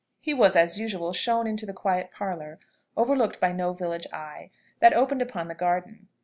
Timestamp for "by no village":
3.39-4.07